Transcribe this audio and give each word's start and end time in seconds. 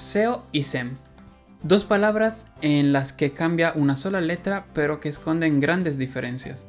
SEO 0.00 0.46
y 0.50 0.62
SEM. 0.62 0.94
Dos 1.62 1.84
palabras 1.84 2.46
en 2.62 2.92
las 2.92 3.12
que 3.12 3.32
cambia 3.32 3.74
una 3.76 3.96
sola 3.96 4.20
letra 4.20 4.64
pero 4.72 4.98
que 4.98 5.10
esconden 5.10 5.60
grandes 5.60 5.98
diferencias. 5.98 6.66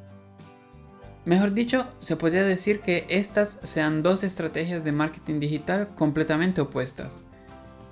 Mejor 1.24 1.54
dicho, 1.54 1.88
se 2.00 2.18
podría 2.18 2.44
decir 2.44 2.82
que 2.82 3.06
estas 3.08 3.60
sean 3.64 4.04
dos 4.04 4.24
estrategias 4.24 4.84
de 4.84 4.92
marketing 4.92 5.40
digital 5.40 5.90
completamente 5.96 6.62
opuestas. 6.62 7.22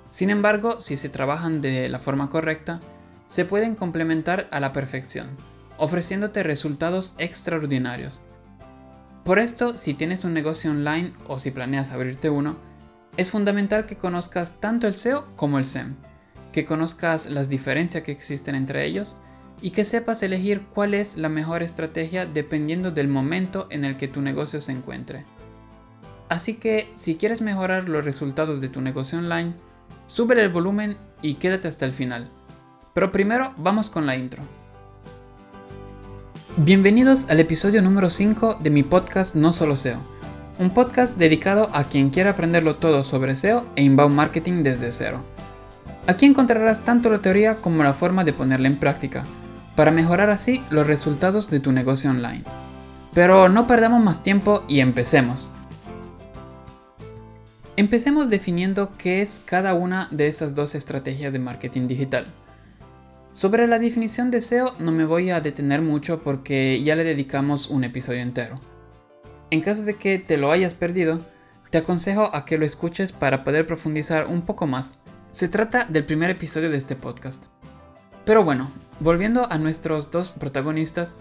Sin 0.08 0.28
embargo, 0.30 0.80
si 0.80 0.96
se 0.96 1.08
trabajan 1.08 1.60
de 1.60 1.88
la 1.88 2.00
forma 2.00 2.28
correcta, 2.28 2.80
se 3.28 3.44
pueden 3.44 3.76
complementar 3.76 4.48
a 4.50 4.60
la 4.60 4.72
perfección, 4.72 5.28
ofreciéndote 5.78 6.42
resultados 6.42 7.14
extraordinarios. 7.18 8.20
Por 9.24 9.38
esto, 9.38 9.76
si 9.76 9.94
tienes 9.94 10.24
un 10.24 10.34
negocio 10.34 10.70
online 10.70 11.12
o 11.28 11.38
si 11.38 11.52
planeas 11.52 11.92
abrirte 11.92 12.28
uno, 12.28 12.56
es 13.20 13.30
fundamental 13.30 13.84
que 13.84 13.98
conozcas 13.98 14.60
tanto 14.60 14.86
el 14.86 14.94
SEO 14.94 15.26
como 15.36 15.58
el 15.58 15.66
SEM, 15.66 15.94
que 16.54 16.64
conozcas 16.64 17.28
las 17.28 17.50
diferencias 17.50 18.02
que 18.02 18.12
existen 18.12 18.54
entre 18.54 18.86
ellos 18.86 19.14
y 19.60 19.72
que 19.72 19.84
sepas 19.84 20.22
elegir 20.22 20.62
cuál 20.72 20.94
es 20.94 21.18
la 21.18 21.28
mejor 21.28 21.62
estrategia 21.62 22.24
dependiendo 22.24 22.92
del 22.92 23.08
momento 23.08 23.66
en 23.68 23.84
el 23.84 23.98
que 23.98 24.08
tu 24.08 24.22
negocio 24.22 24.58
se 24.58 24.72
encuentre. 24.72 25.26
Así 26.30 26.54
que 26.54 26.90
si 26.94 27.16
quieres 27.16 27.42
mejorar 27.42 27.90
los 27.90 28.06
resultados 28.06 28.62
de 28.62 28.70
tu 28.70 28.80
negocio 28.80 29.18
online, 29.18 29.52
sube 30.06 30.42
el 30.42 30.48
volumen 30.48 30.96
y 31.20 31.34
quédate 31.34 31.68
hasta 31.68 31.84
el 31.84 31.92
final. 31.92 32.30
Pero 32.94 33.12
primero 33.12 33.52
vamos 33.58 33.90
con 33.90 34.06
la 34.06 34.16
intro. 34.16 34.42
Bienvenidos 36.56 37.28
al 37.28 37.38
episodio 37.40 37.82
número 37.82 38.08
5 38.08 38.60
de 38.62 38.70
mi 38.70 38.82
podcast 38.82 39.34
No 39.34 39.52
Solo 39.52 39.76
SEO, 39.76 40.00
un 40.60 40.68
podcast 40.68 41.16
dedicado 41.16 41.70
a 41.72 41.84
quien 41.84 42.10
quiera 42.10 42.32
aprenderlo 42.32 42.76
todo 42.76 43.02
sobre 43.02 43.34
SEO 43.34 43.66
e 43.76 43.82
inbound 43.82 44.14
marketing 44.14 44.62
desde 44.62 44.92
cero. 44.92 45.22
Aquí 46.06 46.26
encontrarás 46.26 46.84
tanto 46.84 47.08
la 47.08 47.22
teoría 47.22 47.62
como 47.62 47.82
la 47.82 47.94
forma 47.94 48.24
de 48.24 48.34
ponerla 48.34 48.68
en 48.68 48.78
práctica, 48.78 49.24
para 49.74 49.90
mejorar 49.90 50.28
así 50.28 50.62
los 50.68 50.86
resultados 50.86 51.48
de 51.50 51.60
tu 51.60 51.72
negocio 51.72 52.10
online. 52.10 52.44
Pero 53.14 53.48
no 53.48 53.66
perdamos 53.66 54.04
más 54.04 54.22
tiempo 54.22 54.62
y 54.68 54.80
empecemos. 54.80 55.50
Empecemos 57.76 58.28
definiendo 58.28 58.92
qué 58.98 59.22
es 59.22 59.40
cada 59.42 59.72
una 59.72 60.08
de 60.10 60.26
esas 60.26 60.54
dos 60.54 60.74
estrategias 60.74 61.32
de 61.32 61.38
marketing 61.38 61.88
digital. 61.88 62.26
Sobre 63.32 63.66
la 63.66 63.78
definición 63.78 64.30
de 64.30 64.42
SEO 64.42 64.74
no 64.78 64.92
me 64.92 65.06
voy 65.06 65.30
a 65.30 65.40
detener 65.40 65.80
mucho 65.80 66.20
porque 66.22 66.82
ya 66.82 66.96
le 66.96 67.04
dedicamos 67.04 67.70
un 67.70 67.84
episodio 67.84 68.20
entero. 68.20 68.60
En 69.50 69.60
caso 69.60 69.82
de 69.82 69.94
que 69.94 70.18
te 70.18 70.36
lo 70.36 70.52
hayas 70.52 70.74
perdido, 70.74 71.20
te 71.70 71.78
aconsejo 71.78 72.34
a 72.34 72.44
que 72.44 72.58
lo 72.58 72.64
escuches 72.64 73.12
para 73.12 73.44
poder 73.44 73.66
profundizar 73.66 74.26
un 74.26 74.42
poco 74.42 74.66
más. 74.66 74.98
Se 75.30 75.48
trata 75.48 75.84
del 75.84 76.04
primer 76.04 76.30
episodio 76.30 76.70
de 76.70 76.76
este 76.76 76.96
podcast. 76.96 77.44
Pero 78.24 78.44
bueno, 78.44 78.70
volviendo 79.00 79.50
a 79.50 79.58
nuestros 79.58 80.10
dos 80.10 80.32
protagonistas, 80.32 81.16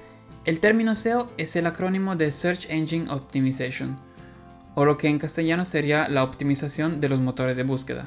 el 0.45 0.59
término 0.59 0.95
SEO 0.95 1.31
es 1.38 1.55
el 1.55 1.67
acrónimo 1.67 2.16
de 2.16 2.31
Search 2.31 2.67
Engine 2.69 3.11
Optimization, 3.11 3.99
o 4.75 4.86
lo 4.86 4.97
que 4.97 5.08
en 5.08 5.19
castellano 5.19 5.66
sería 5.66 6.08
la 6.08 6.23
optimización 6.23 7.02
de 7.02 7.09
los 7.09 7.19
motores 7.19 7.58
de 7.58 7.64
búsqueda. 7.64 8.05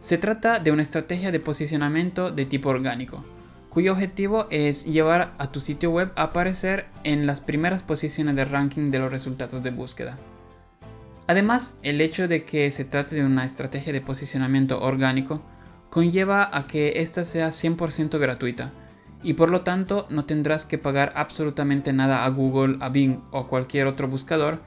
Se 0.00 0.18
trata 0.18 0.60
de 0.60 0.70
una 0.70 0.82
estrategia 0.82 1.32
de 1.32 1.40
posicionamiento 1.40 2.30
de 2.30 2.46
tipo 2.46 2.68
orgánico, 2.68 3.24
cuyo 3.76 3.92
objetivo 3.92 4.46
es 4.48 4.86
llevar 4.86 5.34
a 5.36 5.52
tu 5.52 5.60
sitio 5.60 5.90
web 5.90 6.10
a 6.16 6.22
aparecer 6.22 6.86
en 7.04 7.26
las 7.26 7.42
primeras 7.42 7.82
posiciones 7.82 8.34
de 8.34 8.46
ranking 8.46 8.90
de 8.90 9.00
los 9.00 9.10
resultados 9.10 9.62
de 9.62 9.70
búsqueda. 9.70 10.16
Además, 11.26 11.78
el 11.82 12.00
hecho 12.00 12.26
de 12.26 12.42
que 12.42 12.70
se 12.70 12.86
trate 12.86 13.16
de 13.16 13.26
una 13.26 13.44
estrategia 13.44 13.92
de 13.92 14.00
posicionamiento 14.00 14.80
orgánico 14.80 15.42
conlleva 15.90 16.48
a 16.56 16.66
que 16.66 17.02
ésta 17.02 17.22
sea 17.22 17.48
100% 17.48 18.18
gratuita 18.18 18.72
y 19.22 19.34
por 19.34 19.50
lo 19.50 19.60
tanto 19.60 20.06
no 20.08 20.24
tendrás 20.24 20.64
que 20.64 20.78
pagar 20.78 21.12
absolutamente 21.14 21.92
nada 21.92 22.24
a 22.24 22.30
Google, 22.30 22.78
a 22.80 22.88
Bing 22.88 23.20
o 23.30 23.46
cualquier 23.46 23.88
otro 23.88 24.08
buscador 24.08 24.60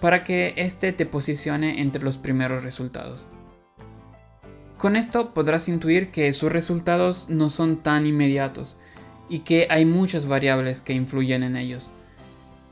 para 0.00 0.24
que 0.24 0.54
éste 0.56 0.92
te 0.92 1.06
posicione 1.06 1.82
entre 1.82 2.02
los 2.02 2.18
primeros 2.18 2.64
resultados. 2.64 3.28
Con 4.78 4.96
esto 4.96 5.32
podrás 5.32 5.68
intuir 5.68 6.10
que 6.10 6.32
sus 6.32 6.52
resultados 6.52 7.28
no 7.30 7.50
son 7.50 7.78
tan 7.78 8.06
inmediatos 8.06 8.76
y 9.28 9.40
que 9.40 9.66
hay 9.70 9.84
muchas 9.84 10.26
variables 10.26 10.82
que 10.82 10.92
influyen 10.92 11.42
en 11.42 11.56
ellos. 11.56 11.92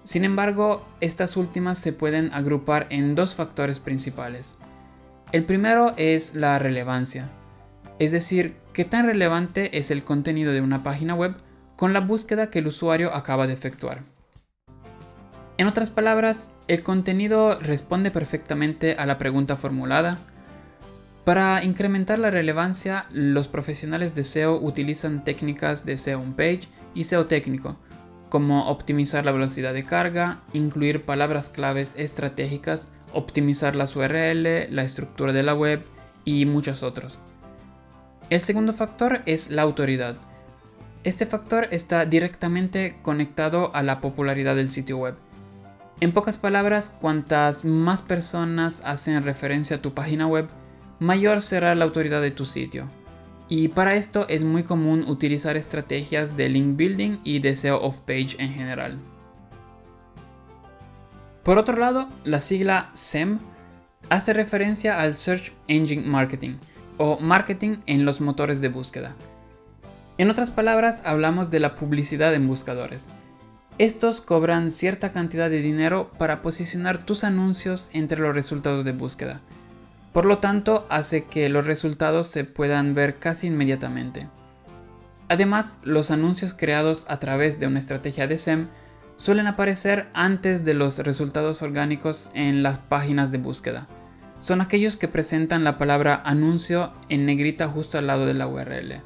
Sin 0.03 0.25
embargo, 0.25 0.87
estas 1.01 1.37
últimas 1.37 1.79
se 1.79 1.93
pueden 1.93 2.33
agrupar 2.35 2.87
en 2.91 3.15
dos 3.15 3.35
factores 3.35 3.81
principales. 3.81 4.57
El 5.33 5.45
primero 5.45 5.95
es 5.97 6.35
la 6.35 6.59
relevancia, 6.59 7.31
es 7.99 8.13
decir, 8.13 8.57
qué 8.73 8.85
tan 8.85 9.07
relevante 9.07 9.79
es 9.79 9.91
el 9.91 10.05
contenido 10.05 10.53
de 10.53 10.61
una 10.61 10.83
página 10.83 11.15
web 11.15 11.37
con 11.77 11.93
la 11.93 12.01
búsqueda 12.01 12.51
que 12.51 12.59
el 12.59 12.67
usuario 12.67 13.15
acaba 13.15 13.47
de 13.47 13.53
efectuar. 13.53 14.03
En 15.57 15.69
otras 15.69 15.91
palabras, 15.91 16.51
el 16.67 16.83
contenido 16.83 17.59
responde 17.61 18.11
perfectamente 18.11 18.97
a 18.99 19.07
la 19.07 19.19
pregunta 19.19 19.57
formulada. 19.57 20.19
Para 21.25 21.65
incrementar 21.65 22.19
la 22.19 22.31
relevancia, 22.31 23.07
los 23.11 23.49
profesionales 23.49 24.15
de 24.15 24.25
SEO 24.25 24.61
utilizan 24.61 25.25
técnicas 25.25 25.87
de 25.87 25.97
SEO 25.97 26.21
on-page 26.21 26.69
y 26.95 27.05
SEO 27.05 27.25
técnico, 27.25 27.79
como 28.29 28.69
optimizar 28.69 29.25
la 29.25 29.33
velocidad 29.33 29.73
de 29.73 29.85
carga, 29.85 30.43
incluir 30.53 31.07
palabras 31.07 31.49
claves 31.49 31.95
estratégicas, 31.99 32.91
optimizar 33.15 33.75
las 33.75 33.97
URL, 33.97 34.75
la 34.75 34.83
estructura 34.83 35.33
de 35.33 35.43
la 35.43 35.55
web 35.55 35.83
y 36.27 36.45
muchos 36.45 36.83
otros. 36.83 37.19
El 38.29 38.41
segundo 38.41 38.75
factor 38.75 39.23
es 39.25 39.51
la 39.51 39.63
autoridad. 39.63 40.17
Este 41.05 41.25
factor 41.25 41.69
está 41.71 42.05
directamente 42.05 42.99
conectado 43.01 43.75
a 43.75 43.83
la 43.83 44.03
popularidad 44.03 44.57
del 44.57 44.69
sitio 44.69 44.99
web. 44.99 45.15
En 46.01 46.13
pocas 46.13 46.37
palabras, 46.37 46.91
cuantas 47.01 47.65
más 47.65 48.03
personas 48.03 48.83
hacen 48.85 49.23
referencia 49.23 49.77
a 49.77 49.83
tu 49.83 49.95
página 49.95 50.27
web, 50.27 50.49
mayor 51.05 51.43
será 51.43 51.75
la 51.75 51.85
autoridad 51.85 52.23
de 52.23 52.31
tu 52.31 52.47
sitio. 52.47 52.89
Y 53.49 53.69
para 53.69 53.95
esto 53.95 54.27
es 54.29 54.43
muy 54.43 54.63
común 54.63 55.05
utilizar 55.07 55.57
estrategias 55.57 56.37
de 56.37 56.49
link 56.49 56.77
building 56.77 57.19
y 57.25 57.41
de 57.41 57.55
SEO 57.55 57.83
off 57.83 57.99
page 57.99 58.37
en 58.39 58.53
general. 58.53 58.97
Por 61.43 61.59
otro 61.59 61.77
lado, 61.77 62.09
la 62.25 62.41
sigla 62.41 62.91
SEM 62.95 63.39
hace 64.09 64.33
referencia 64.33 64.99
al 64.99 65.15
Search 65.15 65.53
Engine 65.69 66.03
Marketing 66.03 66.57
o 66.97 67.19
marketing 67.21 67.77
en 67.87 68.07
los 68.07 68.23
motores 68.23 68.63
de 68.63 68.69
búsqueda. 68.69 69.15
En 70.17 70.31
otras 70.31 70.51
palabras, 70.51 71.03
hablamos 71.05 71.51
de 71.51 71.61
la 71.61 71.75
publicidad 71.75 72.33
en 72.35 72.49
buscadores. 72.49 73.11
Estos 73.77 74.21
cobran 74.21 74.71
cierta 74.71 75.13
cantidad 75.13 75.51
de 75.51 75.61
dinero 75.61 76.11
para 76.19 76.41
posicionar 76.41 77.05
tus 77.05 77.25
anuncios 77.25 77.91
entre 77.93 78.21
los 78.21 78.35
resultados 78.35 78.85
de 78.85 78.93
búsqueda. 78.93 79.41
Por 80.15 80.27
lo 80.27 80.39
tanto, 80.39 80.87
hace 80.91 81.25
que 81.25 81.49
los 81.49 81.67
resultados 81.67 82.29
se 82.29 82.45
puedan 82.45 82.95
ver 82.95 83.19
casi 83.19 83.49
inmediatamente. 83.49 84.29
Además, 85.29 85.81
los 85.83 86.13
anuncios 86.13 86.55
creados 86.55 87.05
a 87.09 87.19
través 87.19 87.59
de 87.59 87.67
una 87.67 87.81
estrategia 87.81 88.29
de 88.29 88.39
SEM 88.39 88.69
suelen 89.17 89.49
aparecer 89.49 90.07
antes 90.15 90.65
de 90.65 90.75
los 90.75 91.01
resultados 91.01 91.63
orgánicos 91.63 92.31
en 92.33 92.63
las 92.63 92.79
páginas 92.79 93.33
de 93.33 93.39
búsqueda. 93.39 93.89
Son 94.39 94.61
aquellos 94.61 94.97
que 94.97 95.09
presentan 95.09 95.65
la 95.65 95.79
palabra 95.79 96.23
anuncio 96.25 96.93
en 97.09 97.27
negrita 97.27 97.67
justo 97.67 97.99
al 97.99 98.07
lado 98.07 98.25
de 98.25 98.35
la 98.35 98.47
URL. 98.47 99.03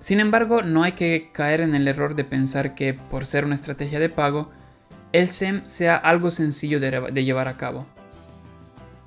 Sin 0.00 0.20
embargo, 0.20 0.60
no 0.60 0.82
hay 0.82 0.92
que 0.92 1.30
caer 1.32 1.62
en 1.62 1.74
el 1.74 1.88
error 1.88 2.14
de 2.14 2.24
pensar 2.24 2.74
que 2.74 2.92
por 2.92 3.24
ser 3.24 3.46
una 3.46 3.54
estrategia 3.54 4.00
de 4.00 4.10
pago, 4.10 4.50
el 5.12 5.28
SEM 5.28 5.64
sea 5.64 5.96
algo 5.96 6.30
sencillo 6.30 6.78
de, 6.78 7.24
llevar 7.24 7.48
a 7.48 7.56
cabo. 7.56 7.86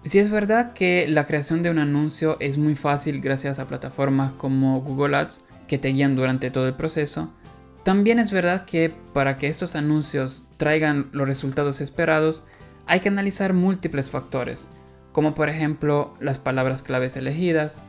Si 0.05 0.19
es 0.19 0.29
verdad 0.29 0.73
que 0.73 1.07
la 1.07 1.25
creación 1.25 1.63
de 1.63 1.71
un 1.71 1.79
anuncio 1.79 2.37
es 2.39 2.59
muy 2.59 2.75
fácil 2.75 3.21
gracias 3.21 3.57
a 3.57 3.67
plataformas 3.67 4.33
como 4.33 4.79
Google 4.81 5.17
Ads 5.17 5.41
que 5.67 5.79
te 5.79 5.89
guían 5.89 6.15
durante 6.15 6.51
todo 6.51 6.67
el 6.67 6.75
proceso, 6.75 7.33
también 7.81 8.19
es 8.19 8.31
verdad 8.31 8.65
que 8.65 8.93
para 9.13 9.37
que 9.37 9.47
estos 9.47 9.75
anuncios 9.75 10.47
traigan 10.57 11.09
los 11.11 11.27
resultados 11.27 11.81
esperados, 11.81 12.43
hay 12.85 12.99
que 12.99 13.09
analizar 13.09 13.53
múltiples 13.53 14.11
factores, 14.11 14.67
como 15.11 15.33
por 15.33 15.49
ejemplo 15.49 16.13
las 16.19 16.37
palabras 16.37 16.83
claves 16.83 17.17
elegidas, 17.17 17.81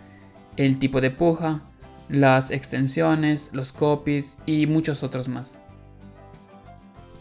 el 0.56 0.78
tipo 0.78 1.02
de 1.02 1.10
puja, 1.10 1.60
las 2.08 2.50
extensiones, 2.50 3.50
los 3.52 3.74
copies 3.74 4.38
y 4.46 4.66
muchos 4.66 5.02
otros 5.02 5.28
más. 5.28 5.58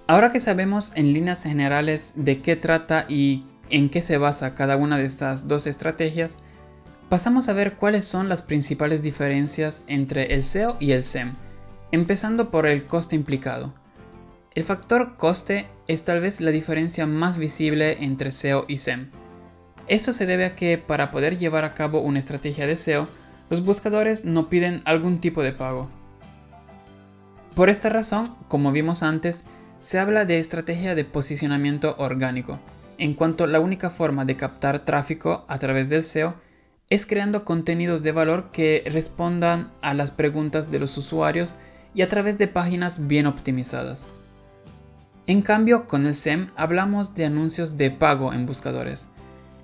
Ahora 0.07 0.31
que 0.31 0.39
sabemos 0.39 0.93
en 0.95 1.11
líneas 1.11 1.43
generales 1.43 2.13
de 2.15 2.41
qué 2.41 2.55
trata 2.55 3.05
y 3.09 3.43
en 3.69 3.89
qué 3.89 4.01
se 4.01 4.17
basa 4.17 4.55
cada 4.55 4.77
una 4.77 4.97
de 4.97 5.05
estas 5.05 5.47
dos 5.47 5.67
estrategias, 5.67 6.37
pasamos 7.09 7.49
a 7.49 7.53
ver 7.53 7.75
cuáles 7.75 8.05
son 8.05 8.29
las 8.29 8.41
principales 8.41 9.01
diferencias 9.01 9.85
entre 9.87 10.33
el 10.33 10.43
SEO 10.43 10.77
y 10.79 10.91
el 10.91 11.03
SEM, 11.03 11.33
empezando 11.91 12.51
por 12.51 12.67
el 12.67 12.85
coste 12.85 13.15
implicado. 13.15 13.73
El 14.53 14.63
factor 14.63 15.17
coste 15.17 15.67
es 15.87 16.05
tal 16.05 16.21
vez 16.21 16.41
la 16.41 16.51
diferencia 16.51 17.05
más 17.05 17.37
visible 17.37 18.03
entre 18.03 18.31
SEO 18.31 18.65
y 18.67 18.77
SEM. 18.77 19.09
Esto 19.87 20.13
se 20.13 20.25
debe 20.25 20.45
a 20.45 20.55
que 20.55 20.77
para 20.77 21.11
poder 21.11 21.37
llevar 21.37 21.63
a 21.63 21.73
cabo 21.73 21.99
una 22.01 22.19
estrategia 22.19 22.65
de 22.65 22.75
SEO, 22.75 23.07
los 23.49 23.63
buscadores 23.63 24.25
no 24.25 24.49
piden 24.49 24.79
algún 24.85 25.19
tipo 25.19 25.43
de 25.43 25.53
pago. 25.53 25.89
Por 27.53 27.69
esta 27.69 27.89
razón, 27.89 28.35
como 28.47 28.71
vimos 28.71 29.03
antes, 29.03 29.45
se 29.77 29.99
habla 29.99 30.25
de 30.25 30.39
estrategia 30.39 30.95
de 30.95 31.05
posicionamiento 31.05 31.95
orgánico, 31.97 32.59
en 32.97 33.13
cuanto 33.13 33.47
la 33.47 33.59
única 33.59 33.89
forma 33.89 34.25
de 34.25 34.35
captar 34.35 34.85
tráfico 34.85 35.45
a 35.47 35.57
través 35.59 35.89
del 35.89 36.03
SEO 36.03 36.35
es 36.89 37.05
creando 37.05 37.45
contenidos 37.45 38.03
de 38.03 38.11
valor 38.11 38.51
que 38.51 38.83
respondan 38.85 39.71
a 39.81 39.93
las 39.93 40.11
preguntas 40.11 40.71
de 40.71 40.79
los 40.79 40.97
usuarios 40.97 41.55
y 41.93 42.01
a 42.01 42.07
través 42.07 42.37
de 42.37 42.47
páginas 42.47 43.07
bien 43.07 43.25
optimizadas. 43.25 44.07
En 45.27 45.41
cambio, 45.41 45.87
con 45.87 46.05
el 46.05 46.13
SEM 46.13 46.47
hablamos 46.55 47.15
de 47.15 47.25
anuncios 47.25 47.77
de 47.77 47.89
pago 47.89 48.33
en 48.33 48.45
buscadores. 48.45 49.07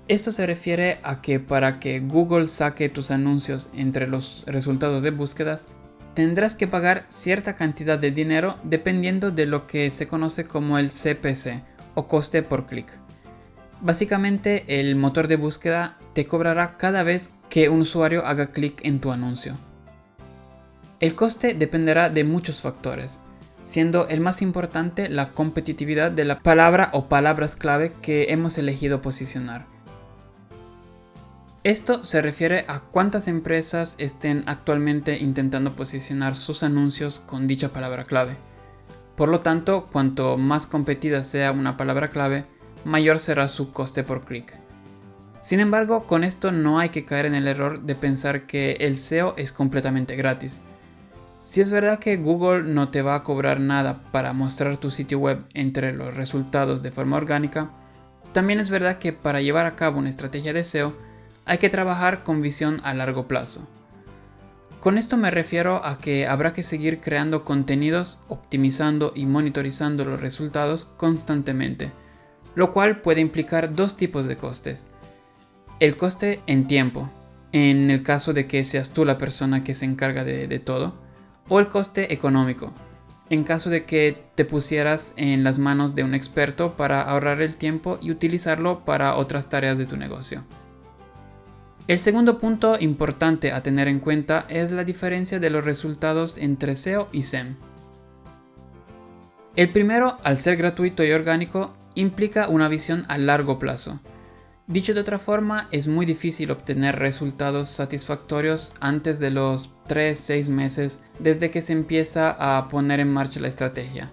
Esto 0.08 0.32
se 0.32 0.46
refiere 0.46 0.98
a 1.04 1.20
que 1.20 1.38
para 1.38 1.78
que 1.78 2.00
Google 2.00 2.46
saque 2.46 2.88
tus 2.88 3.12
anuncios 3.12 3.70
entre 3.72 4.08
los 4.08 4.44
resultados 4.48 5.04
de 5.04 5.12
búsquedas, 5.12 5.68
tendrás 6.14 6.56
que 6.56 6.66
pagar 6.66 7.04
cierta 7.06 7.54
cantidad 7.54 7.98
de 7.98 8.10
dinero 8.10 8.56
dependiendo 8.64 9.30
de 9.30 9.46
lo 9.46 9.68
que 9.68 9.88
se 9.90 10.08
conoce 10.08 10.46
como 10.46 10.78
el 10.78 10.90
CPC 10.90 11.62
o 11.94 12.08
coste 12.08 12.42
por 12.42 12.66
clic. 12.66 12.86
Básicamente 13.82 14.80
el 14.80 14.94
motor 14.94 15.26
de 15.26 15.34
búsqueda 15.34 15.98
te 16.12 16.24
cobrará 16.24 16.76
cada 16.76 17.02
vez 17.02 17.32
que 17.50 17.68
un 17.68 17.80
usuario 17.80 18.24
haga 18.24 18.52
clic 18.52 18.80
en 18.84 19.00
tu 19.00 19.10
anuncio. 19.10 19.54
El 21.00 21.16
coste 21.16 21.54
dependerá 21.54 22.08
de 22.08 22.22
muchos 22.22 22.60
factores, 22.60 23.18
siendo 23.60 24.06
el 24.06 24.20
más 24.20 24.40
importante 24.40 25.08
la 25.08 25.30
competitividad 25.32 26.12
de 26.12 26.24
la 26.24 26.38
palabra 26.38 26.90
o 26.92 27.08
palabras 27.08 27.56
clave 27.56 27.92
que 28.00 28.32
hemos 28.32 28.56
elegido 28.56 29.02
posicionar. 29.02 29.66
Esto 31.64 32.04
se 32.04 32.22
refiere 32.22 32.64
a 32.68 32.80
cuántas 32.80 33.26
empresas 33.26 33.96
estén 33.98 34.44
actualmente 34.46 35.18
intentando 35.18 35.72
posicionar 35.72 36.36
sus 36.36 36.62
anuncios 36.62 37.18
con 37.18 37.48
dicha 37.48 37.72
palabra 37.72 38.04
clave. 38.04 38.36
Por 39.16 39.28
lo 39.28 39.40
tanto, 39.40 39.88
cuanto 39.90 40.38
más 40.38 40.68
competida 40.68 41.24
sea 41.24 41.50
una 41.50 41.76
palabra 41.76 42.08
clave, 42.08 42.44
mayor 42.84 43.18
será 43.18 43.48
su 43.48 43.72
coste 43.72 44.02
por 44.04 44.24
clic. 44.24 44.54
Sin 45.40 45.60
embargo, 45.60 46.06
con 46.06 46.22
esto 46.22 46.52
no 46.52 46.78
hay 46.78 46.90
que 46.90 47.04
caer 47.04 47.26
en 47.26 47.34
el 47.34 47.48
error 47.48 47.82
de 47.82 47.94
pensar 47.94 48.46
que 48.46 48.72
el 48.80 48.96
SEO 48.96 49.34
es 49.36 49.50
completamente 49.52 50.14
gratis. 50.14 50.60
Si 51.42 51.60
es 51.60 51.70
verdad 51.70 51.98
que 51.98 52.16
Google 52.16 52.62
no 52.62 52.90
te 52.90 53.02
va 53.02 53.16
a 53.16 53.24
cobrar 53.24 53.58
nada 53.58 54.02
para 54.12 54.32
mostrar 54.32 54.76
tu 54.76 54.92
sitio 54.92 55.18
web 55.18 55.44
entre 55.54 55.92
los 55.92 56.14
resultados 56.14 56.82
de 56.82 56.92
forma 56.92 57.16
orgánica, 57.16 57.70
también 58.32 58.60
es 58.60 58.70
verdad 58.70 58.98
que 58.98 59.12
para 59.12 59.40
llevar 59.40 59.66
a 59.66 59.74
cabo 59.74 59.98
una 59.98 60.08
estrategia 60.08 60.52
de 60.52 60.62
SEO 60.62 60.94
hay 61.44 61.58
que 61.58 61.68
trabajar 61.68 62.22
con 62.22 62.40
visión 62.40 62.80
a 62.84 62.94
largo 62.94 63.26
plazo. 63.26 63.66
Con 64.78 64.98
esto 64.98 65.16
me 65.16 65.30
refiero 65.30 65.84
a 65.84 65.98
que 65.98 66.26
habrá 66.26 66.52
que 66.52 66.62
seguir 66.62 67.00
creando 67.00 67.44
contenidos, 67.44 68.20
optimizando 68.28 69.12
y 69.14 69.26
monitorizando 69.26 70.04
los 70.04 70.20
resultados 70.20 70.86
constantemente, 70.96 71.92
lo 72.54 72.72
cual 72.72 73.00
puede 73.00 73.20
implicar 73.20 73.74
dos 73.74 73.96
tipos 73.96 74.26
de 74.26 74.36
costes. 74.36 74.86
El 75.80 75.96
coste 75.96 76.40
en 76.46 76.66
tiempo, 76.66 77.10
en 77.52 77.90
el 77.90 78.02
caso 78.02 78.32
de 78.32 78.46
que 78.46 78.64
seas 78.64 78.92
tú 78.92 79.04
la 79.04 79.18
persona 79.18 79.64
que 79.64 79.74
se 79.74 79.84
encarga 79.84 80.24
de, 80.24 80.58
todo, 80.58 80.94
o 81.48 81.60
el 81.60 81.68
coste 81.68 82.12
económico, 82.12 82.72
en 83.30 83.44
caso 83.44 83.70
de 83.70 83.84
que 83.84 84.22
te 84.34 84.44
pusieras 84.44 85.12
en 85.16 85.44
las 85.44 85.58
manos 85.58 85.94
de 85.94 86.04
un 86.04 86.14
experto 86.14 86.76
para 86.76 87.02
ahorrar 87.02 87.40
el 87.42 87.56
tiempo 87.56 87.98
y 88.00 88.10
utilizarlo 88.10 88.84
para 88.84 89.16
otras 89.16 89.48
tareas 89.48 89.78
de 89.78 89.86
tu 89.86 89.96
negocio. 89.96 90.44
El 91.88 91.98
segundo 91.98 92.38
punto 92.38 92.76
importante 92.78 93.50
a 93.50 93.62
tener 93.62 93.88
en 93.88 93.98
cuenta 93.98 94.46
es 94.48 94.70
la 94.70 94.84
diferencia 94.84 95.40
de 95.40 95.50
los 95.50 95.64
resultados 95.64 96.38
entre 96.38 96.76
SEO 96.76 97.08
y 97.10 97.22
SEM. 97.22 97.56
El 99.56 99.70
primero, 99.72 100.16
al 100.22 100.38
ser 100.38 100.56
gratuito 100.56 101.04
y 101.04 101.10
orgánico, 101.10 101.72
implica 101.94 102.48
una 102.48 102.68
visión 102.68 103.04
a 103.08 103.18
largo 103.18 103.58
plazo. 103.58 104.00
Dicho 104.66 104.94
de 104.94 105.00
otra 105.00 105.18
forma, 105.18 105.68
es 105.72 105.88
muy 105.88 106.06
difícil 106.06 106.50
obtener 106.50 106.98
resultados 106.98 107.68
satisfactorios 107.68 108.74
antes 108.80 109.18
de 109.18 109.30
los 109.30 109.74
3-6 109.88 110.48
meses 110.48 111.02
desde 111.18 111.50
que 111.50 111.60
se 111.60 111.72
empieza 111.72 112.30
a 112.30 112.68
poner 112.68 113.00
en 113.00 113.12
marcha 113.12 113.40
la 113.40 113.48
estrategia, 113.48 114.10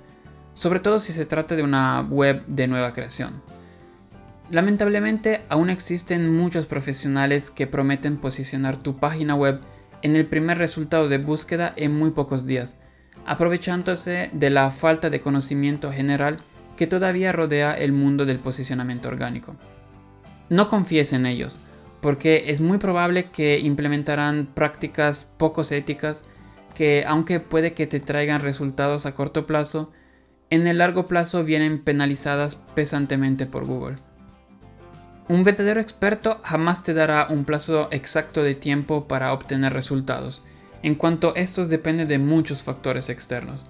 sobre 0.56 0.80
todo 0.80 1.00
si 1.00 1.14
se 1.14 1.26
trata 1.26 1.56
de 1.56 1.64
una 1.64 2.02
web 2.02 2.44
de 2.48 2.68
nueva 2.68 2.94
creación. 2.94 3.42
Lamentablemente, 4.50 5.42
aún 5.50 5.70
existen 5.70 6.36
muchos 6.36 6.66
profesionales 6.66 7.52
que 7.52 7.68
prometen 7.68 8.18
posicionar 8.18 8.78
tu 8.78 8.98
página 8.98 9.36
web 9.36 9.62
en 10.02 10.16
el 10.16 10.26
primer 10.26 10.58
resultado 10.58 11.08
de 11.08 11.20
búsqueda 11.20 11.72
en 11.76 11.96
muy 11.96 12.10
pocos 12.10 12.48
días, 12.48 12.80
aprovechándose 13.28 14.32
de 14.34 14.50
la 14.50 14.72
falta 14.72 15.12
de 15.12 15.22
conocimiento 15.22 15.92
general 15.92 16.40
que 16.80 16.88
todavía 16.88 17.34
rodea 17.34 17.74
el 17.74 17.92
mundo 17.92 18.26
del 18.26 18.40
posicionamiento 18.40 19.10
orgánico. 19.10 19.58
No 20.48 20.70
confíes 20.70 21.12
en 21.12 21.26
ellos, 21.26 21.60
porque 22.00 22.46
es 22.48 22.62
muy 22.62 22.78
probable 22.78 23.32
que 23.32 23.60
implementarán 23.60 24.48
prácticas 24.54 25.26
poco 25.26 25.64
éticas 25.70 26.24
que, 26.74 27.04
aunque 27.06 27.42
puede 27.42 27.74
que 27.74 27.86
te 27.86 28.00
traigan 28.00 28.40
resultados 28.40 29.06
a 29.06 29.14
corto 29.14 29.46
plazo, 29.46 29.92
en 30.50 30.68
el 30.68 30.78
largo 30.78 31.06
plazo 31.06 31.44
vienen 31.44 31.84
penalizadas 31.84 32.56
pesantemente 32.56 33.46
por 33.46 33.66
Google. 33.66 33.98
Un 35.28 35.44
verdadero 35.44 35.82
experto 35.82 36.40
jamás 36.46 36.82
te 36.82 36.94
dará 36.94 37.28
un 37.30 37.44
plazo 37.44 37.90
exacto 37.92 38.42
de 38.42 38.56
tiempo 38.56 39.06
para 39.06 39.34
obtener 39.34 39.74
resultados, 39.74 40.46
en 40.82 40.96
cuanto 40.96 41.36
estos 41.36 41.68
dependen 41.68 42.08
de 42.08 42.20
muchos 42.20 42.64
factores 42.64 43.10
externos. 43.10 43.66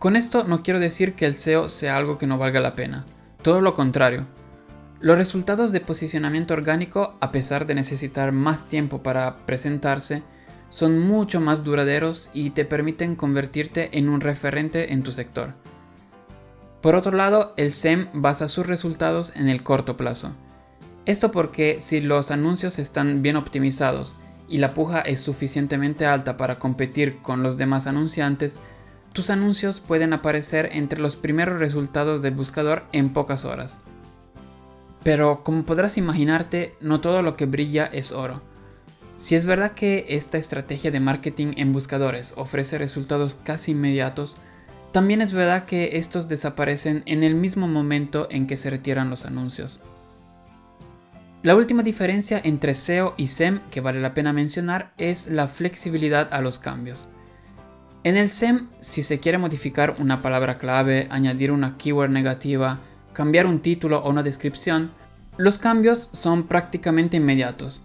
Con 0.00 0.16
esto 0.16 0.44
no 0.44 0.62
quiero 0.62 0.80
decir 0.80 1.12
que 1.12 1.26
el 1.26 1.34
SEO 1.34 1.68
sea 1.68 1.98
algo 1.98 2.16
que 2.16 2.26
no 2.26 2.38
valga 2.38 2.58
la 2.58 2.74
pena, 2.74 3.04
todo 3.42 3.60
lo 3.60 3.74
contrario, 3.74 4.26
los 4.98 5.18
resultados 5.18 5.72
de 5.72 5.82
posicionamiento 5.82 6.54
orgánico, 6.54 7.16
a 7.20 7.30
pesar 7.30 7.66
de 7.66 7.74
necesitar 7.74 8.32
más 8.32 8.66
tiempo 8.66 9.02
para 9.02 9.36
presentarse, 9.44 10.22
son 10.70 11.00
mucho 11.00 11.42
más 11.42 11.64
duraderos 11.64 12.30
y 12.32 12.48
te 12.48 12.64
permiten 12.64 13.14
convertirte 13.14 13.98
en 13.98 14.08
un 14.08 14.22
referente 14.22 14.94
en 14.94 15.02
tu 15.02 15.12
sector. 15.12 15.52
Por 16.80 16.94
otro 16.94 17.12
lado, 17.12 17.52
el 17.58 17.70
SEM 17.70 18.08
basa 18.14 18.48
sus 18.48 18.66
resultados 18.66 19.36
en 19.36 19.50
el 19.50 19.62
corto 19.62 19.98
plazo. 19.98 20.32
Esto 21.04 21.30
porque 21.30 21.78
si 21.78 22.00
los 22.00 22.30
anuncios 22.30 22.78
están 22.78 23.20
bien 23.20 23.36
optimizados 23.36 24.16
y 24.48 24.58
la 24.58 24.70
puja 24.70 25.02
es 25.02 25.20
suficientemente 25.20 26.06
alta 26.06 26.38
para 26.38 26.58
competir 26.58 27.18
con 27.20 27.42
los 27.42 27.58
demás 27.58 27.86
anunciantes, 27.86 28.58
tus 29.12 29.30
anuncios 29.30 29.80
pueden 29.80 30.12
aparecer 30.12 30.70
entre 30.72 31.00
los 31.00 31.16
primeros 31.16 31.58
resultados 31.58 32.22
del 32.22 32.34
buscador 32.34 32.84
en 32.92 33.12
pocas 33.12 33.44
horas. 33.44 33.80
Pero 35.02 35.42
como 35.42 35.64
podrás 35.64 35.98
imaginarte, 35.98 36.74
no 36.80 37.00
todo 37.00 37.22
lo 37.22 37.36
que 37.36 37.46
brilla 37.46 37.86
es 37.86 38.12
oro. 38.12 38.42
Si 39.16 39.34
es 39.34 39.44
verdad 39.44 39.72
que 39.72 40.06
esta 40.08 40.38
estrategia 40.38 40.90
de 40.90 41.00
marketing 41.00 41.52
en 41.56 41.72
buscadores 41.72 42.34
ofrece 42.36 42.78
resultados 42.78 43.36
casi 43.42 43.72
inmediatos, 43.72 44.36
también 44.92 45.20
es 45.20 45.32
verdad 45.32 45.64
que 45.64 45.96
estos 45.98 46.28
desaparecen 46.28 47.02
en 47.06 47.22
el 47.22 47.34
mismo 47.34 47.68
momento 47.68 48.28
en 48.30 48.46
que 48.46 48.56
se 48.56 48.70
retiran 48.70 49.10
los 49.10 49.26
anuncios. 49.26 49.80
La 51.42 51.56
última 51.56 51.82
diferencia 51.82 52.40
entre 52.42 52.74
SEO 52.74 53.14
y 53.16 53.28
SEM 53.28 53.60
que 53.70 53.80
vale 53.80 54.00
la 54.00 54.14
pena 54.14 54.32
mencionar 54.32 54.92
es 54.98 55.28
la 55.28 55.46
flexibilidad 55.46 56.28
a 56.32 56.40
los 56.40 56.58
cambios. 56.58 57.06
En 58.02 58.16
el 58.16 58.30
SEM, 58.30 58.68
si 58.80 59.02
se 59.02 59.20
quiere 59.20 59.36
modificar 59.36 59.96
una 59.98 60.22
palabra 60.22 60.56
clave, 60.56 61.06
añadir 61.10 61.52
una 61.52 61.76
keyword 61.76 62.10
negativa, 62.10 62.78
cambiar 63.12 63.46
un 63.46 63.60
título 63.60 63.98
o 63.98 64.08
una 64.08 64.22
descripción, 64.22 64.92
los 65.36 65.58
cambios 65.58 66.08
son 66.12 66.46
prácticamente 66.46 67.18
inmediatos. 67.18 67.82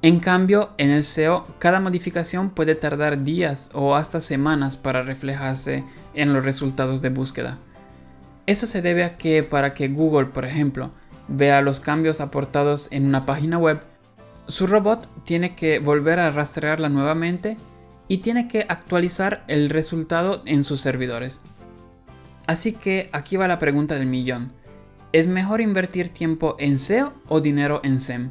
En 0.00 0.18
cambio, 0.18 0.70
en 0.78 0.90
el 0.90 1.04
SEO, 1.04 1.44
cada 1.58 1.78
modificación 1.78 2.48
puede 2.48 2.74
tardar 2.74 3.22
días 3.22 3.70
o 3.74 3.96
hasta 3.96 4.20
semanas 4.20 4.78
para 4.78 5.02
reflejarse 5.02 5.84
en 6.14 6.32
los 6.32 6.44
resultados 6.44 7.02
de 7.02 7.10
búsqueda. 7.10 7.58
Eso 8.46 8.66
se 8.66 8.80
debe 8.80 9.04
a 9.04 9.18
que 9.18 9.42
para 9.42 9.74
que 9.74 9.88
Google, 9.88 10.26
por 10.26 10.46
ejemplo, 10.46 10.90
vea 11.28 11.60
los 11.60 11.80
cambios 11.80 12.22
aportados 12.22 12.88
en 12.92 13.04
una 13.04 13.26
página 13.26 13.58
web, 13.58 13.78
su 14.46 14.66
robot 14.66 15.06
tiene 15.24 15.54
que 15.54 15.80
volver 15.80 16.18
a 16.18 16.30
rastrearla 16.30 16.88
nuevamente 16.88 17.58
y 18.08 18.18
tiene 18.18 18.48
que 18.48 18.66
actualizar 18.68 19.44
el 19.48 19.70
resultado 19.70 20.42
en 20.46 20.64
sus 20.64 20.80
servidores. 20.80 21.40
Así 22.46 22.72
que 22.72 23.08
aquí 23.12 23.36
va 23.36 23.48
la 23.48 23.58
pregunta 23.58 23.96
del 23.96 24.06
millón. 24.06 24.52
¿Es 25.12 25.26
mejor 25.26 25.60
invertir 25.60 26.08
tiempo 26.08 26.56
en 26.58 26.78
SEO 26.78 27.14
o 27.28 27.40
dinero 27.40 27.80
en 27.82 28.00
SEM? 28.00 28.30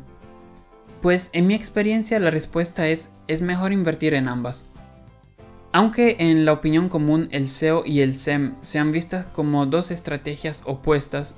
Pues 1.02 1.30
en 1.34 1.48
mi 1.48 1.54
experiencia 1.54 2.20
la 2.20 2.32
respuesta 2.32 2.88
es 2.88 3.12
es 3.28 3.42
mejor 3.42 3.74
invertir 3.74 4.14
en 4.14 4.28
ambas. 4.28 4.66
Aunque 5.72 6.16
en 6.20 6.46
la 6.46 6.54
opinión 6.54 6.88
común 6.88 7.28
el 7.32 7.48
SEO 7.48 7.84
y 7.86 8.00
el 8.00 8.16
SEM 8.16 8.56
sean 8.62 8.94
vistas 8.94 9.26
como 9.26 9.66
dos 9.66 9.92
estrategias 9.92 10.64
opuestas, 10.66 11.36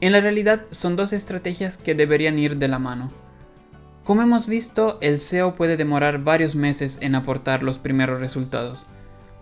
En 0.00 0.12
la 0.12 0.20
realidad 0.20 0.66
son 0.70 0.94
dos 0.94 1.14
estrategias 1.14 1.78
que 1.78 1.94
deberían 1.94 2.38
ir 2.38 2.58
de 2.58 2.68
la 2.68 2.78
mano. 2.78 3.10
Como 4.06 4.22
hemos 4.22 4.46
visto, 4.46 4.98
el 5.00 5.18
SEO 5.18 5.56
puede 5.56 5.76
demorar 5.76 6.22
varios 6.22 6.54
meses 6.54 7.00
en 7.02 7.16
aportar 7.16 7.64
los 7.64 7.80
primeros 7.80 8.20
resultados. 8.20 8.86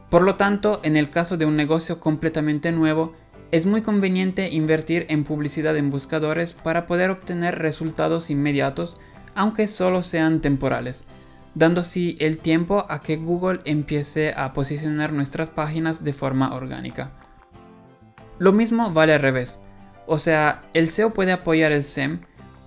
Por 0.09 0.23
lo 0.23 0.37
tanto, 0.37 0.80
en 0.83 0.97
el 0.97 1.11
caso 1.11 1.37
de 1.37 1.44
un 1.44 1.54
negocio 1.54 2.00
completamente 2.00 2.73
nuevo, 2.73 3.12
es 3.50 3.66
muy 3.66 3.83
conveniente 3.83 4.49
invertir 4.49 5.04
en 5.11 5.25
publicidad 5.25 5.76
en 5.76 5.90
buscadores 5.90 6.54
para 6.54 6.87
poder 6.87 7.11
obtener 7.11 7.59
resultados 7.59 8.30
inmediatos, 8.30 8.97
aunque 9.35 9.66
solo 9.66 10.00
sean 10.00 10.40
temporales, 10.40 11.04
dando 11.54 11.83
así 11.83 12.16
el 12.18 12.38
tiempo 12.38 12.87
a 12.88 13.02
que 13.02 13.16
Google 13.16 13.61
empiece 13.66 14.33
a 14.35 14.54
posicionar 14.54 15.12
nuestras 15.12 15.50
páginas 15.50 16.04
de 16.04 16.14
forma 16.14 16.54
orgánica. 16.54 17.12
Lo 18.38 18.54
mismo 18.54 18.92
vale 18.92 19.12
al 19.12 19.21
revés, 19.21 19.61
o 20.06 20.16
sea, 20.16 20.62
el 20.73 20.88
SEO 20.88 21.12
puede 21.12 21.33
apoyar 21.33 21.71
el 21.71 21.83
SEM, 21.83 22.21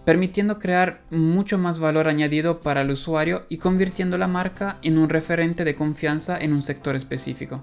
permitiendo 0.08 0.58
crear 0.58 1.02
mucho 1.10 1.58
más 1.58 1.80
valor 1.80 2.08
añadido 2.08 2.62
para 2.62 2.80
el 2.80 2.92
usuario 2.92 3.46
y 3.50 3.58
convirtiendo 3.58 4.18
la 4.18 4.30
marca 4.30 4.78
en 4.82 4.98
un 4.98 5.10
referente 5.10 5.66
de 5.66 5.76
confianza 5.76 6.40
en 6.40 6.54
un 6.54 6.62
sector 6.62 6.96
específico. 6.96 7.62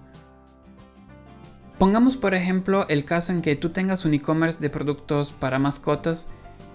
Pongamos 1.79 2.19
por 2.19 2.35
ejemplo 2.35 2.85
el 2.91 3.07
caso 3.07 3.33
en 3.33 3.41
que 3.41 3.57
tú 3.57 3.71
tengas 3.71 4.05
un 4.05 4.13
e-commerce 4.13 4.61
de 4.61 4.69
productos 4.69 5.33
para 5.33 5.59
mascotas 5.59 6.27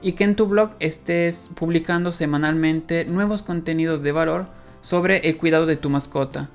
y 0.01 0.13
que 0.13 0.23
en 0.23 0.35
tu 0.35 0.47
blog 0.47 0.71
estés 0.79 1.51
publicando 1.55 2.11
semanalmente 2.11 3.05
nuevos 3.05 3.43
contenidos 3.43 4.01
de 4.01 4.11
valor 4.11 4.47
sobre 4.81 5.19
el 5.29 5.37
cuidado 5.37 5.67
de 5.67 5.77
tu 5.77 5.91
mascota 5.91 6.49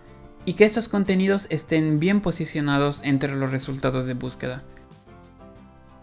y 0.45 0.55
que 0.55 0.65
estos 0.65 0.89
contenidos 0.89 1.47
estén 1.51 2.01
bien 2.01 2.21
posicionados 2.21 3.05
entre 3.05 3.37
los 3.37 3.53
resultados 3.53 4.07
de 4.07 4.15
búsqueda. 4.15 4.65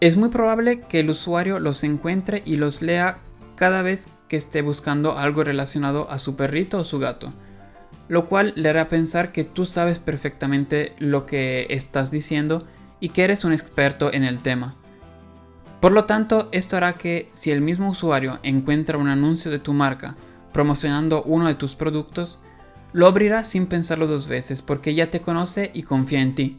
Es 0.02 0.16
muy 0.16 0.30
probable 0.30 0.80
que 0.80 0.98
el 0.98 1.10
usuario 1.10 1.60
los 1.60 1.84
encuentre 1.84 2.42
y 2.44 2.56
los 2.56 2.82
lea 2.82 3.18
cada 3.54 3.82
vez 3.82 4.08
que 4.26 4.36
esté 4.36 4.60
buscando 4.60 5.16
algo 5.16 5.44
relacionado 5.44 6.10
a 6.10 6.18
su 6.18 6.34
perrito 6.34 6.80
o 6.80 6.82
su 6.82 6.98
gato, 6.98 7.32
lo 8.08 8.26
cual 8.26 8.52
le 8.56 8.68
hará 8.68 8.88
pensar 8.88 9.30
que 9.30 9.44
tú 9.44 9.64
sabes 9.64 10.00
perfectamente 10.00 10.92
lo 10.98 11.24
que 11.24 11.68
estás 11.70 12.10
diciendo 12.10 12.66
y 12.98 13.10
que 13.10 13.22
eres 13.22 13.44
un 13.44 13.52
experto 13.52 14.12
en 14.12 14.24
el 14.24 14.40
tema. 14.40 14.74
Por 15.78 15.92
lo 15.92 16.04
tanto, 16.04 16.48
esto 16.50 16.76
hará 16.76 16.94
que 16.94 17.28
si 17.30 17.52
el 17.52 17.60
mismo 17.60 17.88
usuario 17.90 18.40
encuentra 18.42 18.98
un 18.98 19.06
anuncio 19.06 19.52
de 19.52 19.60
tu 19.60 19.72
marca 19.72 20.16
promocionando 20.52 21.22
uno 21.22 21.46
de 21.46 21.54
tus 21.54 21.76
productos, 21.76 22.40
lo 22.92 23.06
abrirá 23.06 23.44
sin 23.44 23.66
pensarlo 23.68 24.08
dos 24.08 24.26
veces 24.26 24.62
porque 24.62 24.96
ya 24.96 25.12
te 25.12 25.20
conoce 25.20 25.70
y 25.72 25.84
confía 25.84 26.22
en 26.22 26.34
ti. 26.34 26.58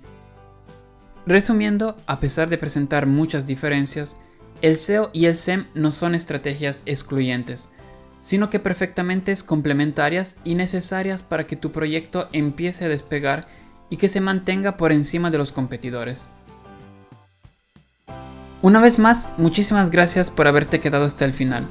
Resumiendo, 1.25 1.95
a 2.05 2.19
pesar 2.19 2.49
de 2.49 2.57
presentar 2.57 3.05
muchas 3.05 3.47
diferencias, 3.47 4.17
el 4.61 4.77
SEO 4.77 5.09
y 5.13 5.25
el 5.25 5.35
SEM 5.35 5.67
no 5.73 5.91
son 5.91 6.15
estrategias 6.15 6.83
excluyentes, 6.85 7.69
sino 8.19 8.49
que 8.49 8.59
perfectamente 8.59 9.33
complementarias 9.45 10.37
y 10.43 10.55
necesarias 10.55 11.23
para 11.23 11.47
que 11.47 11.55
tu 11.55 11.71
proyecto 11.71 12.27
empiece 12.33 12.85
a 12.85 12.89
despegar 12.89 13.47
y 13.89 13.97
que 13.97 14.09
se 14.09 14.21
mantenga 14.21 14.77
por 14.77 14.91
encima 14.91 15.29
de 15.29 15.37
los 15.37 15.51
competidores. 15.51 16.27
Una 18.61 18.79
vez 18.79 18.99
más, 18.99 19.31
muchísimas 19.37 19.91
gracias 19.91 20.31
por 20.31 20.47
haberte 20.47 20.79
quedado 20.79 21.05
hasta 21.05 21.25
el 21.25 21.33
final. 21.33 21.65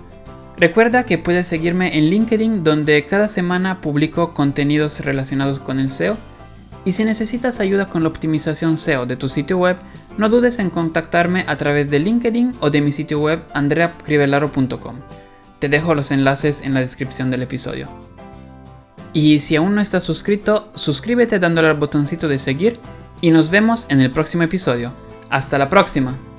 Recuerda 0.59 1.05
que 1.05 1.17
puedes 1.17 1.49
seguirme 1.49 1.97
en 1.97 2.11
LinkedIn 2.11 2.63
donde 2.63 3.07
cada 3.07 3.29
semana 3.29 3.81
publico 3.81 4.35
contenidos 4.35 5.01
relacionados 5.01 5.61
con 5.61 5.81
el 5.81 5.89
SEO 5.89 6.19
y 6.85 6.93
si 6.93 7.05
necesitas 7.05 7.61
ayuda 7.61 7.89
con 7.89 8.03
la 8.03 8.09
optimización 8.09 8.77
SEO 8.77 9.07
de 9.07 9.17
tu 9.17 9.29
sitio 9.29 9.59
web, 9.59 9.77
no 10.19 10.29
dudes 10.29 10.59
en 10.59 10.71
contactarme 10.71 11.45
a 11.47 11.57
través 11.57 11.91
de 11.91 12.01
LinkedIn 12.01 12.55
o 12.61 12.71
de 12.71 12.81
mi 12.81 12.93
sitio 12.93 13.21
web 13.21 13.45
andreacrivelaro.com. 13.55 14.97
Te 15.59 15.69
dejo 15.69 15.95
los 15.95 16.11
enlaces 16.11 16.63
en 16.63 16.75
la 16.75 16.81
descripción 16.81 17.31
del 17.31 17.43
episodio. 17.43 17.89
Y 19.13 19.41
si 19.41 19.57
aún 19.57 19.75
no 19.75 19.81
estás 19.81 20.03
suscrito, 20.03 20.71
suscríbete 20.75 21.39
dándole 21.39 21.69
al 21.69 21.77
botoncito 21.77 22.29
de 22.29 22.39
seguir 22.39 22.81
y 23.21 23.31
nos 23.31 23.51
vemos 23.51 23.87
en 23.89 24.01
el 24.01 24.11
próximo 24.11 24.43
episodio. 24.43 24.93
¡Hasta 25.31 25.59
la 25.59 25.69
próxima! 25.69 26.32